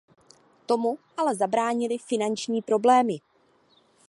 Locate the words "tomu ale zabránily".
0.65-1.97